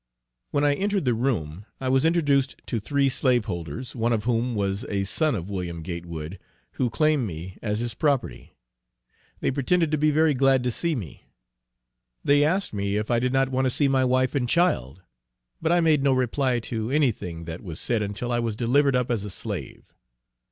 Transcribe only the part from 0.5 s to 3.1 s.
I entered the room I was introduced to three